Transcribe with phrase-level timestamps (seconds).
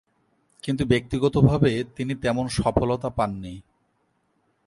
[0.63, 3.53] কিন্তু ব্যক্তিগতভাবে তিনি তেমন সফলতা পাননি।